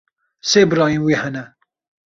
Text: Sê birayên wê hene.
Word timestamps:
Sê 0.49 0.61
birayên 0.69 1.01
wê 1.07 1.15
hene. 1.21 1.43